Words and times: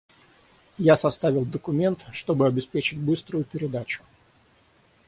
Я 0.79 0.95
составил 0.97 1.45
документ, 1.45 2.03
чтобы 2.11 2.47
обеспечить 2.47 2.97
быструю 2.97 3.45
передачу. 3.45 4.01